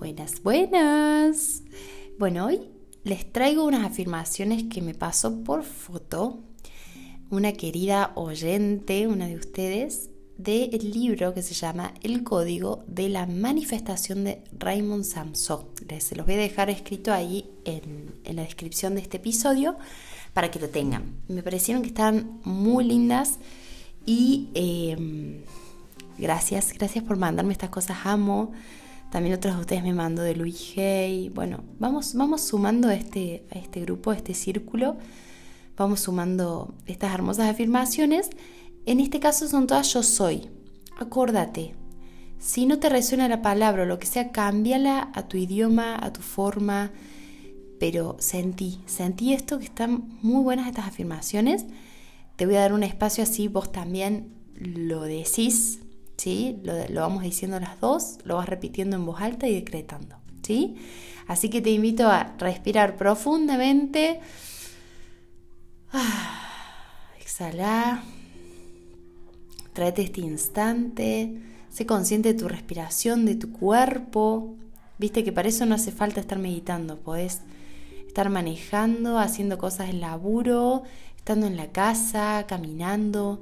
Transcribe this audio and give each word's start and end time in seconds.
Buenas, 0.00 0.42
buenas. 0.42 1.62
Bueno, 2.18 2.46
hoy 2.46 2.70
les 3.04 3.30
traigo 3.30 3.66
unas 3.66 3.84
afirmaciones 3.84 4.64
que 4.64 4.80
me 4.80 4.94
pasó 4.94 5.44
por 5.44 5.62
foto 5.62 6.38
una 7.28 7.52
querida 7.52 8.12
oyente, 8.14 9.06
una 9.06 9.26
de 9.26 9.36
ustedes, 9.36 10.08
del 10.38 10.90
libro 10.90 11.34
que 11.34 11.42
se 11.42 11.52
llama 11.52 11.92
El 12.02 12.24
Código 12.24 12.82
de 12.86 13.10
la 13.10 13.26
Manifestación 13.26 14.24
de 14.24 14.42
Raymond 14.58 15.04
Samson. 15.04 15.66
Les 15.86 16.16
los 16.16 16.24
voy 16.24 16.36
a 16.36 16.38
dejar 16.38 16.70
escrito 16.70 17.12
ahí 17.12 17.50
en, 17.66 18.14
la 18.34 18.42
descripción 18.42 18.94
de 18.94 19.02
este 19.02 19.18
episodio 19.18 19.76
para 20.32 20.50
que 20.50 20.60
lo 20.60 20.70
tengan. 20.70 21.14
Me 21.28 21.42
parecieron 21.42 21.82
que 21.82 21.88
estaban 21.88 22.40
muy 22.44 22.84
lindas 22.84 23.38
y 24.06 24.48
em, 24.54 25.42
gracias, 26.16 26.72
gracias 26.72 27.04
por 27.04 27.18
mandarme 27.18 27.52
estas 27.52 27.68
cosas, 27.68 27.98
amo. 28.04 28.54
También 29.10 29.34
otros 29.34 29.54
de 29.54 29.60
ustedes 29.60 29.82
me 29.82 29.92
mandó 29.92 30.22
de 30.22 30.36
Louis 30.36 30.74
Hay. 30.76 31.28
Bueno, 31.30 31.64
vamos, 31.78 32.14
vamos 32.14 32.42
sumando 32.42 32.88
a 32.88 32.94
este, 32.94 33.44
este 33.50 33.80
grupo, 33.80 34.10
a 34.10 34.16
este 34.16 34.34
círculo 34.34 34.96
vamos 35.80 36.00
sumando 36.00 36.74
estas 36.84 37.14
hermosas 37.14 37.48
afirmaciones. 37.48 38.28
En 38.84 39.00
este 39.00 39.18
caso 39.18 39.48
son 39.48 39.66
todas 39.66 39.92
yo 39.94 40.02
soy. 40.02 40.50
Acórdate. 40.98 41.74
Si 42.38 42.66
no 42.66 42.78
te 42.78 42.90
resuena 42.90 43.28
la 43.28 43.40
palabra 43.40 43.84
o 43.84 43.86
lo 43.86 43.98
que 43.98 44.06
sea, 44.06 44.30
cámbiala 44.30 45.10
a 45.14 45.26
tu 45.26 45.38
idioma, 45.38 45.96
a 45.98 46.12
tu 46.12 46.20
forma. 46.20 46.90
Pero 47.78 48.16
sentí, 48.18 48.80
sentí 48.84 49.32
esto 49.32 49.58
que 49.58 49.64
están 49.64 50.18
muy 50.20 50.42
buenas 50.42 50.68
estas 50.68 50.86
afirmaciones. 50.86 51.64
Te 52.36 52.44
voy 52.44 52.56
a 52.56 52.60
dar 52.60 52.74
un 52.74 52.82
espacio 52.82 53.24
así, 53.24 53.48
vos 53.48 53.72
también 53.72 54.34
lo 54.54 55.02
decís, 55.04 55.80
¿sí? 56.20 56.60
Lo, 56.64 57.00
vamos 57.00 57.22
diciendo 57.22 57.58
las 57.58 57.80
dos, 57.80 58.18
lo 58.24 58.36
vas 58.36 58.46
repitiendo 58.46 58.96
en 58.96 59.06
voz 59.06 59.22
alta 59.22 59.48
y 59.48 59.54
decretando, 59.54 60.16
¿sí? 60.42 60.76
Así 61.26 61.48
que 61.48 61.62
te 61.62 61.70
invito 61.70 62.08
a 62.08 62.34
respirar 62.38 62.96
profundamente 62.96 64.20
exhala. 67.20 68.02
Tráete 69.72 70.02
este 70.02 70.20
instante. 70.20 71.40
Sé 71.70 71.86
consciente 71.86 72.34
de 72.34 72.38
tu 72.38 72.48
respiración, 72.48 73.24
de 73.24 73.36
tu 73.36 73.52
cuerpo. 73.52 74.56
Viste 74.98 75.24
que 75.24 75.32
para 75.32 75.48
eso 75.48 75.64
no 75.64 75.76
hace 75.76 75.90
falta 75.90 76.20
estar 76.20 76.38
meditando. 76.38 76.98
Podés 76.98 77.40
estar 78.06 78.28
manejando, 78.28 79.18
haciendo 79.18 79.56
cosas 79.56 79.88
en 79.88 80.02
laburo, 80.02 80.82
estando 81.16 81.46
en 81.46 81.56
la 81.56 81.68
casa, 81.68 82.44
caminando. 82.46 83.40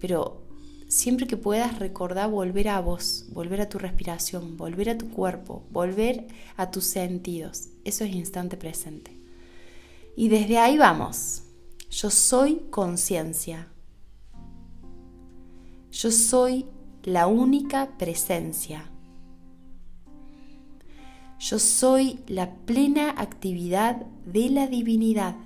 Pero 0.00 0.47
siempre 0.88 1.26
que 1.26 1.36
puedas 1.36 1.78
recordar 1.78 2.30
volver 2.30 2.68
a 2.68 2.80
vos, 2.80 3.26
volver 3.30 3.60
a 3.60 3.68
tu 3.68 3.78
respiración, 3.78 4.56
volver 4.56 4.90
a 4.90 4.98
tu 4.98 5.10
cuerpo, 5.10 5.64
volver 5.70 6.26
a 6.56 6.70
tus 6.70 6.84
sentidos. 6.84 7.68
Eso 7.84 8.04
es 8.04 8.14
instante 8.14 8.56
presente. 8.56 9.16
Y 10.16 10.28
desde 10.28 10.58
ahí 10.58 10.78
vamos. 10.78 11.42
Yo 11.90 12.10
soy 12.10 12.62
conciencia. 12.70 13.68
Yo 15.92 16.10
soy 16.10 16.66
la 17.02 17.26
única 17.26 17.96
presencia. 17.98 18.90
Yo 21.38 21.58
soy 21.58 22.18
la 22.26 22.54
plena 22.66 23.10
actividad 23.16 24.06
de 24.26 24.50
la 24.50 24.66
divinidad. 24.66 25.36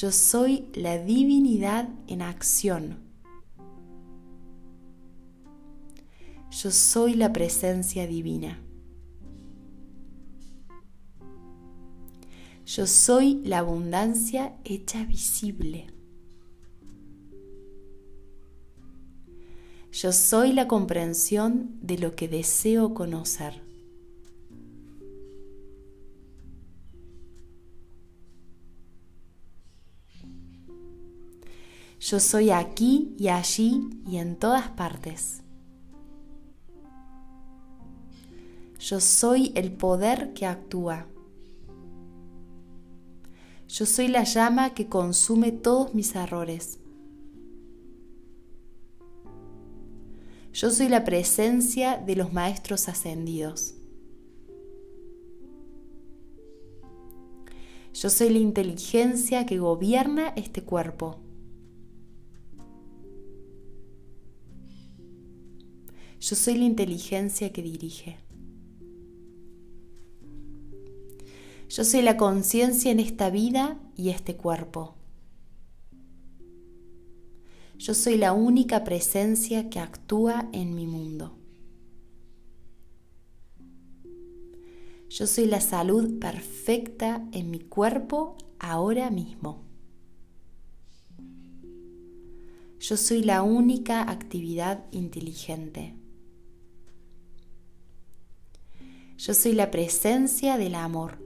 Yo 0.00 0.10
soy 0.10 0.66
la 0.74 0.98
divinidad 0.98 1.88
en 2.08 2.20
acción. 2.20 2.98
Yo 6.50 6.72
soy 6.72 7.14
la 7.14 7.32
presencia 7.32 8.04
divina. 8.08 8.58
Yo 12.66 12.88
soy 12.88 13.40
la 13.44 13.58
abundancia 13.58 14.56
hecha 14.64 15.04
visible. 15.04 15.86
Yo 19.92 20.10
soy 20.10 20.52
la 20.54 20.66
comprensión 20.66 21.78
de 21.82 21.98
lo 21.98 22.16
que 22.16 22.26
deseo 22.26 22.94
conocer. 22.94 23.63
Yo 32.06 32.20
soy 32.20 32.50
aquí 32.50 33.14
y 33.18 33.28
allí 33.28 33.88
y 34.06 34.18
en 34.18 34.36
todas 34.36 34.68
partes. 34.68 35.42
Yo 38.78 39.00
soy 39.00 39.52
el 39.54 39.72
poder 39.72 40.34
que 40.34 40.44
actúa. 40.44 41.06
Yo 43.68 43.86
soy 43.86 44.08
la 44.08 44.24
llama 44.24 44.74
que 44.74 44.86
consume 44.86 45.50
todos 45.50 45.94
mis 45.94 46.14
errores. 46.14 46.78
Yo 50.52 50.70
soy 50.70 50.90
la 50.90 51.04
presencia 51.04 51.96
de 51.96 52.16
los 52.16 52.34
maestros 52.34 52.86
ascendidos. 52.90 53.76
Yo 57.94 58.10
soy 58.10 58.28
la 58.28 58.40
inteligencia 58.40 59.46
que 59.46 59.58
gobierna 59.58 60.34
este 60.36 60.62
cuerpo. 60.62 61.23
Yo 66.24 66.36
soy 66.36 66.54
la 66.54 66.64
inteligencia 66.64 67.52
que 67.52 67.60
dirige. 67.60 68.16
Yo 71.68 71.84
soy 71.84 72.00
la 72.00 72.16
conciencia 72.16 72.90
en 72.90 72.98
esta 72.98 73.28
vida 73.28 73.78
y 73.94 74.08
este 74.08 74.34
cuerpo. 74.34 74.94
Yo 77.76 77.92
soy 77.92 78.16
la 78.16 78.32
única 78.32 78.84
presencia 78.84 79.68
que 79.68 79.80
actúa 79.80 80.48
en 80.54 80.74
mi 80.74 80.86
mundo. 80.86 81.36
Yo 85.10 85.26
soy 85.26 85.44
la 85.44 85.60
salud 85.60 86.18
perfecta 86.20 87.22
en 87.32 87.50
mi 87.50 87.60
cuerpo 87.60 88.38
ahora 88.58 89.10
mismo. 89.10 89.60
Yo 92.80 92.96
soy 92.96 93.22
la 93.22 93.42
única 93.42 94.10
actividad 94.10 94.86
inteligente. 94.90 95.98
Yo 99.26 99.32
soy 99.32 99.52
la 99.52 99.70
presencia 99.70 100.58
del 100.58 100.74
amor. 100.74 101.16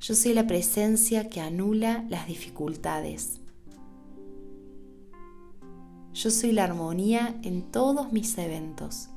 Yo 0.00 0.16
soy 0.16 0.34
la 0.34 0.48
presencia 0.48 1.30
que 1.30 1.40
anula 1.40 2.04
las 2.08 2.26
dificultades. 2.26 3.38
Yo 6.12 6.30
soy 6.32 6.50
la 6.50 6.64
armonía 6.64 7.38
en 7.44 7.70
todos 7.70 8.12
mis 8.12 8.36
eventos. 8.38 9.08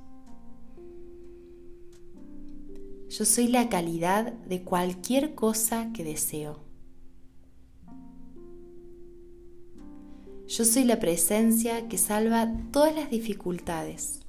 Yo 3.09 3.25
soy 3.25 3.47
la 3.47 3.69
calidad 3.69 4.33
de 4.33 4.61
cualquier 4.61 5.33
cosa 5.33 5.91
que 5.93 6.03
deseo. 6.03 6.59
Yo 10.45 10.63
soy 10.63 10.83
la 10.83 10.99
presencia 10.99 11.87
que 11.87 11.97
salva 11.97 12.53
todas 12.71 12.93
las 12.93 13.09
dificultades. 13.09 14.19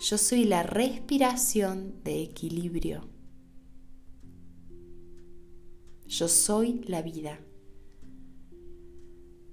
Yo 0.00 0.16
soy 0.16 0.44
la 0.44 0.62
respiración 0.62 2.04
de 2.04 2.22
equilibrio. 2.22 3.08
Yo 6.06 6.28
soy 6.28 6.84
la 6.86 7.02
vida. 7.02 7.40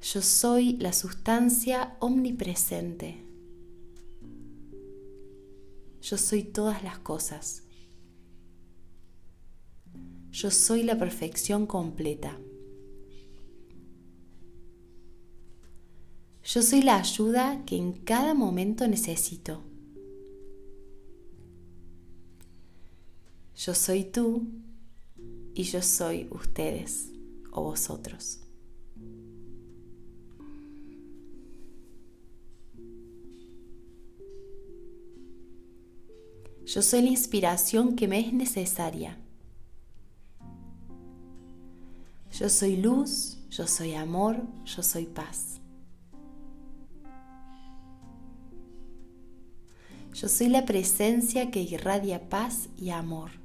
Yo 0.01 0.21
soy 0.21 0.77
la 0.77 0.93
sustancia 0.93 1.97
omnipresente. 1.99 3.25
Yo 5.99 6.17
soy 6.17 6.43
todas 6.43 6.83
las 6.83 6.99
cosas. 6.99 7.63
Yo 10.29 10.51
soy 10.51 10.83
la 10.83 10.99
perfección 10.99 11.65
completa. 11.65 12.37
Yo 16.43 16.61
soy 16.61 16.83
la 16.83 16.97
ayuda 16.97 17.65
que 17.65 17.77
en 17.77 17.93
cada 17.93 18.35
momento 18.35 18.87
necesito. 18.87 19.63
Yo 23.55 23.73
soy 23.73 24.03
tú 24.03 24.47
y 25.53 25.63
yo 25.63 25.81
soy 25.81 26.27
ustedes 26.29 27.09
o 27.51 27.63
vosotros. 27.63 28.41
Yo 36.65 36.81
soy 36.81 37.03
la 37.03 37.09
inspiración 37.09 37.95
que 37.95 38.09
me 38.09 38.19
es 38.19 38.33
necesaria. 38.33 39.17
Yo 42.33 42.49
soy 42.49 42.75
luz, 42.75 43.37
yo 43.49 43.65
soy 43.67 43.93
amor, 43.93 44.43
yo 44.65 44.83
soy 44.83 45.05
paz. 45.05 45.61
Yo 50.13 50.27
soy 50.27 50.49
la 50.49 50.65
presencia 50.65 51.51
que 51.51 51.61
irradia 51.61 52.27
paz 52.27 52.67
y 52.77 52.89
amor. 52.89 53.44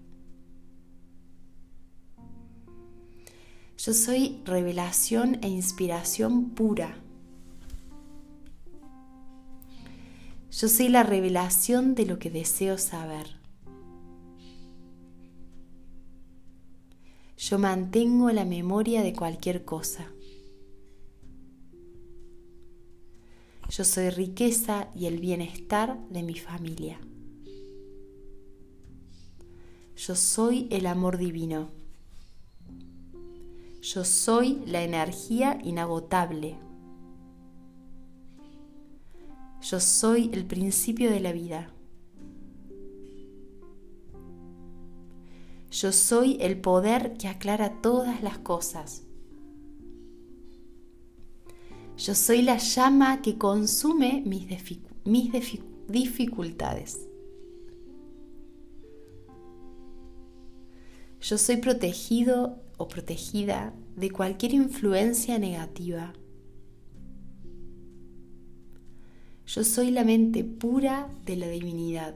Yo 3.82 3.94
soy 3.94 4.42
revelación 4.44 5.38
e 5.40 5.48
inspiración 5.48 6.50
pura. 6.50 7.02
Yo 10.50 10.68
soy 10.68 10.88
la 10.88 11.02
revelación 11.02 11.94
de 11.94 12.04
lo 12.04 12.18
que 12.18 12.28
deseo 12.28 12.76
saber. 12.76 13.38
Yo 17.38 17.58
mantengo 17.58 18.30
la 18.32 18.44
memoria 18.44 19.02
de 19.02 19.14
cualquier 19.14 19.64
cosa. 19.64 20.12
Yo 23.70 23.84
soy 23.84 24.10
riqueza 24.10 24.90
y 24.94 25.06
el 25.06 25.20
bienestar 25.20 26.06
de 26.10 26.22
mi 26.22 26.34
familia. 26.34 27.00
Yo 29.96 30.14
soy 30.14 30.68
el 30.70 30.84
amor 30.84 31.16
divino. 31.16 31.79
Yo 33.82 34.04
soy 34.04 34.62
la 34.66 34.82
energía 34.82 35.58
inagotable. 35.64 36.58
Yo 39.62 39.80
soy 39.80 40.30
el 40.32 40.44
principio 40.46 41.10
de 41.10 41.20
la 41.20 41.32
vida. 41.32 41.70
Yo 45.70 45.92
soy 45.92 46.36
el 46.40 46.60
poder 46.60 47.14
que 47.16 47.28
aclara 47.28 47.80
todas 47.80 48.22
las 48.22 48.38
cosas. 48.38 49.04
Yo 51.96 52.14
soy 52.14 52.42
la 52.42 52.58
llama 52.58 53.22
que 53.22 53.38
consume 53.38 54.22
mis, 54.26 54.46
mis 55.04 55.32
dificultades. 55.88 57.09
Yo 61.20 61.36
soy 61.36 61.58
protegido 61.58 62.62
o 62.78 62.88
protegida 62.88 63.74
de 63.96 64.10
cualquier 64.10 64.54
influencia 64.54 65.38
negativa. 65.38 66.14
Yo 69.46 69.64
soy 69.64 69.90
la 69.90 70.04
mente 70.04 70.44
pura 70.44 71.08
de 71.26 71.36
la 71.36 71.48
divinidad. 71.48 72.14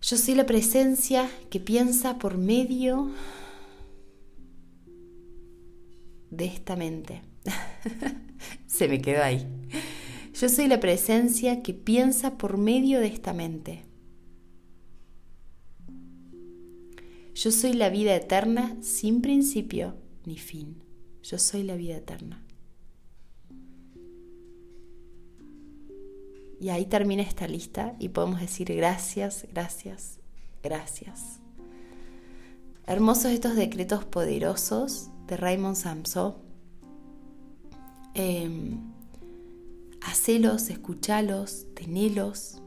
Yo 0.00 0.16
soy 0.16 0.34
la 0.34 0.46
presencia 0.46 1.28
que 1.50 1.60
piensa 1.60 2.18
por 2.18 2.38
medio 2.38 3.10
de 6.30 6.46
esta 6.46 6.76
mente. 6.76 7.22
Se 8.66 8.88
me 8.88 9.00
quedó 9.00 9.22
ahí. 9.22 9.46
Yo 10.34 10.48
soy 10.48 10.66
la 10.66 10.80
presencia 10.80 11.62
que 11.62 11.72
piensa 11.72 12.36
por 12.36 12.58
medio 12.58 12.98
de 12.98 13.06
esta 13.06 13.32
mente. 13.32 13.84
Yo 17.34 17.52
soy 17.52 17.72
la 17.74 17.88
vida 17.88 18.16
eterna 18.16 18.76
sin 18.80 19.22
principio 19.22 19.94
ni 20.24 20.36
fin. 20.36 20.82
Yo 21.22 21.38
soy 21.38 21.62
la 21.62 21.76
vida 21.76 21.96
eterna. 21.96 22.44
Y 26.60 26.70
ahí 26.70 26.86
termina 26.86 27.22
esta 27.22 27.46
lista 27.46 27.94
y 28.00 28.08
podemos 28.08 28.40
decir 28.40 28.74
gracias, 28.74 29.46
gracias, 29.52 30.18
gracias. 30.64 31.38
Hermosos 32.86 33.26
estos 33.26 33.54
decretos 33.54 34.04
poderosos 34.04 35.10
de 35.28 35.36
Raymond 35.36 35.76
Samson. 35.76 36.34
Eh, 38.14 38.78
hacelos, 40.04 40.70
escuchalos, 40.70 41.66
tenelos. 41.74 42.60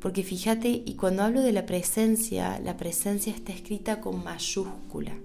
Porque 0.00 0.24
fíjate, 0.24 0.82
y 0.84 0.94
cuando 0.96 1.22
hablo 1.22 1.40
de 1.40 1.52
la 1.52 1.64
presencia, 1.64 2.58
la 2.58 2.76
presencia 2.76 3.32
está 3.32 3.52
escrita 3.52 4.00
con 4.00 4.22
mayúscula. 4.22 5.16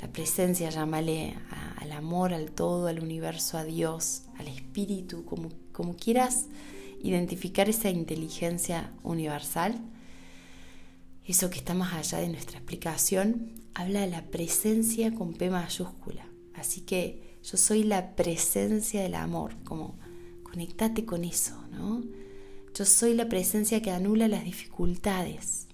La 0.00 0.08
presencia, 0.08 0.70
llámale 0.70 1.36
al 1.76 1.92
amor, 1.92 2.32
al 2.32 2.52
todo, 2.52 2.86
al 2.86 3.00
universo, 3.00 3.58
a 3.58 3.64
Dios, 3.64 4.22
al 4.38 4.48
espíritu, 4.48 5.26
como, 5.26 5.50
como 5.72 5.94
quieras 5.94 6.46
identificar 7.02 7.68
esa 7.68 7.90
inteligencia 7.90 8.92
universal, 9.02 9.78
eso 11.26 11.50
que 11.50 11.58
está 11.58 11.74
más 11.74 11.92
allá 11.92 12.18
de 12.18 12.30
nuestra 12.30 12.56
explicación, 12.56 13.52
habla 13.74 14.00
de 14.00 14.08
la 14.08 14.22
presencia 14.22 15.14
con 15.14 15.34
P 15.34 15.50
mayúscula. 15.50 16.26
Así 16.54 16.80
que 16.80 17.38
yo 17.42 17.58
soy 17.58 17.84
la 17.84 18.16
presencia 18.16 19.02
del 19.02 19.14
amor, 19.14 19.54
como 19.64 19.96
conectate 20.50 21.04
con 21.04 21.24
eso, 21.24 21.54
¿no? 21.70 22.02
Yo 22.74 22.84
soy 22.84 23.14
la 23.14 23.28
presencia 23.28 23.82
que 23.82 23.90
anula 23.90 24.28
las 24.28 24.44
dificultades. 24.44 25.66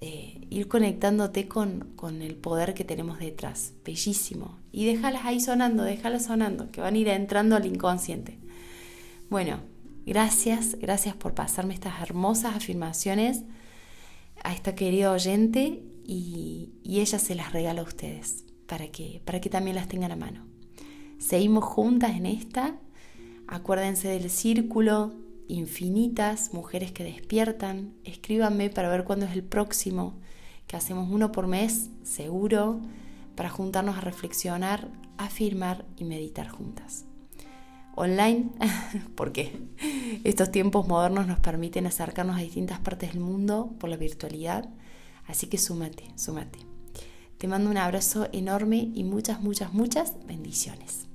Eh, 0.00 0.46
ir 0.50 0.68
conectándote 0.68 1.48
con, 1.48 1.92
con, 1.96 2.22
el 2.22 2.34
poder 2.34 2.74
que 2.74 2.84
tenemos 2.84 3.18
detrás. 3.18 3.72
Bellísimo. 3.84 4.58
Y 4.72 4.84
déjalas 4.86 5.24
ahí 5.24 5.40
sonando, 5.40 5.84
déjalas 5.84 6.26
sonando, 6.26 6.70
que 6.70 6.80
van 6.80 6.94
a 6.94 6.98
ir 6.98 7.08
entrando 7.08 7.56
al 7.56 7.66
inconsciente. 7.66 8.38
Bueno, 9.30 9.60
Gracias, 10.06 10.76
gracias 10.78 11.16
por 11.16 11.34
pasarme 11.34 11.74
estas 11.74 12.00
hermosas 12.00 12.54
afirmaciones 12.54 13.42
a 14.44 14.54
esta 14.54 14.76
querida 14.76 15.10
oyente 15.10 15.82
y, 16.04 16.70
ella 16.84 17.18
se 17.18 17.34
las 17.34 17.52
regala 17.52 17.80
a 17.80 17.84
ustedes 17.84 18.44
para 18.68 18.86
que, 18.86 19.20
para 19.24 19.40
que 19.40 19.50
también 19.50 19.74
las 19.74 19.88
tengan 19.88 20.12
a 20.12 20.16
mano. 20.16 20.46
Seguimos 21.18 21.64
juntas 21.64 22.12
en 22.16 22.26
esta. 22.26 22.76
Acuérdense 23.48 24.08
del 24.08 24.30
círculo, 24.30 25.14
infinitas 25.48 26.52
mujeres 26.52 26.92
que 26.92 27.04
despiertan. 27.04 27.94
Escríbanme 28.04 28.70
para 28.70 28.88
ver 28.88 29.04
cuándo 29.04 29.26
es 29.26 29.32
el 29.32 29.44
próximo, 29.44 30.14
que 30.66 30.76
hacemos 30.76 31.08
uno 31.10 31.32
por 31.32 31.46
mes, 31.46 31.90
seguro, 32.02 32.80
para 33.34 33.50
juntarnos 33.50 33.96
a 33.96 34.00
reflexionar, 34.00 34.88
afirmar 35.16 35.84
y 35.96 36.04
meditar 36.04 36.48
juntas 36.48 37.04
online, 37.96 38.50
porque 39.16 39.58
estos 40.22 40.52
tiempos 40.52 40.86
modernos 40.86 41.26
nos 41.26 41.40
permiten 41.40 41.86
acercarnos 41.86 42.36
a 42.36 42.40
distintas 42.40 42.78
partes 42.78 43.12
del 43.12 43.20
mundo 43.20 43.74
por 43.80 43.90
la 43.90 43.96
virtualidad. 43.96 44.68
Así 45.26 45.48
que 45.48 45.58
súmate, 45.58 46.04
súmate. 46.14 46.60
Te 47.38 47.48
mando 47.48 47.70
un 47.70 47.78
abrazo 47.78 48.28
enorme 48.32 48.90
y 48.94 49.02
muchas, 49.02 49.40
muchas, 49.40 49.72
muchas 49.72 50.14
bendiciones. 50.26 51.08